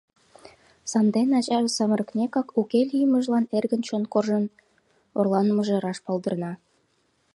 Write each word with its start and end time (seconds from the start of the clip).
Сандене 0.91 1.33
ачаже 1.39 1.69
самырыкнекак 1.77 2.47
уке 2.59 2.81
лиймыжлан 2.89 3.45
эргын 3.57 3.81
чон 3.87 4.03
коржын 4.13 4.45
орланымыже 5.19 5.75
раш 5.83 5.97
палдырна. 6.05 6.51